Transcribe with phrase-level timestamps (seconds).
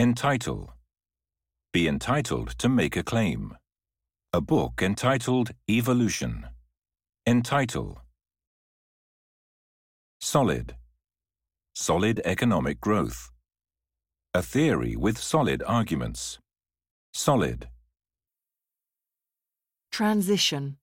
[0.00, 0.72] Entitle.
[1.74, 3.54] Be entitled to make a claim.
[4.32, 6.46] A book entitled Evolution.
[7.26, 8.00] Entitle.
[10.22, 10.74] Solid.
[11.74, 13.30] Solid economic growth.
[14.32, 16.38] A theory with solid arguments.
[17.12, 17.68] Solid.
[19.92, 20.78] Transition.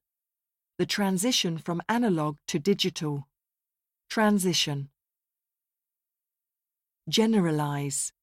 [0.78, 3.28] The transition from analog to digital.
[4.12, 4.90] Transition.
[7.10, 8.14] Generalize.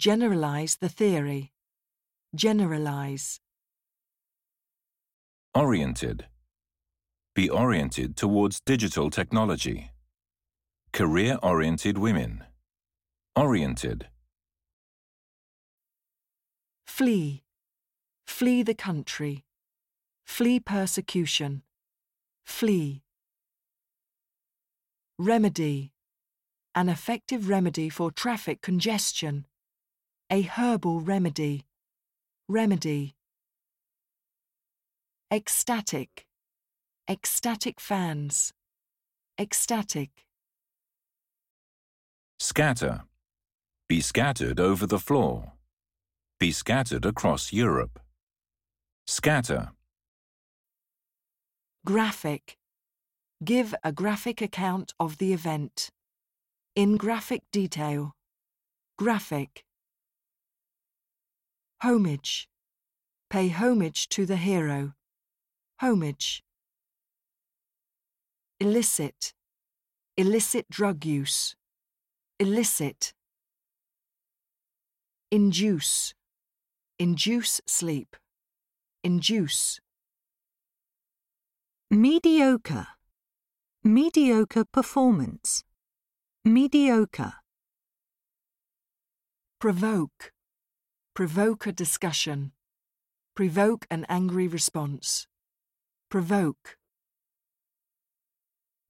[0.00, 1.52] Generalize the theory.
[2.34, 3.38] Generalize.
[5.54, 6.24] Oriented.
[7.34, 9.90] Be oriented towards digital technology.
[10.94, 12.44] Career oriented women.
[13.36, 14.08] Oriented.
[16.86, 17.42] Flee.
[18.26, 19.44] Flee the country.
[20.24, 21.60] Flee persecution.
[22.46, 23.02] Flee.
[25.18, 25.92] Remedy.
[26.74, 29.44] An effective remedy for traffic congestion.
[30.32, 31.64] A herbal remedy.
[32.48, 33.16] Remedy.
[35.32, 36.24] Ecstatic.
[37.10, 38.52] Ecstatic fans.
[39.40, 40.10] Ecstatic.
[42.38, 43.02] Scatter.
[43.88, 45.54] Be scattered over the floor.
[46.38, 47.98] Be scattered across Europe.
[49.08, 49.72] Scatter.
[51.84, 52.56] Graphic.
[53.42, 55.90] Give a graphic account of the event.
[56.76, 58.12] In graphic detail.
[58.96, 59.64] Graphic.
[61.82, 62.46] Homage.
[63.30, 64.92] Pay homage to the hero.
[65.78, 66.42] Homage.
[68.60, 69.32] Illicit.
[70.18, 71.56] Illicit drug use.
[72.38, 73.14] Illicit.
[75.30, 76.12] Induce.
[76.98, 78.14] Induce sleep.
[79.02, 79.80] Induce.
[81.90, 82.88] Mediocre.
[83.82, 85.64] Mediocre performance.
[86.44, 87.32] Mediocre.
[89.58, 90.32] Provoke.
[91.14, 92.52] Provoke a discussion.
[93.34, 95.26] Provoke an angry response.
[96.08, 96.78] Provoke.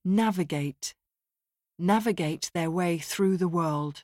[0.05, 0.93] Navigate.
[1.79, 4.03] Navigate their way through the world.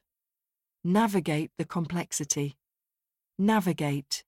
[0.84, 2.58] Navigate the complexity.
[3.38, 4.24] Navigate.